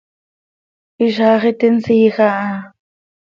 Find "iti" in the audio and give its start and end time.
1.51-1.67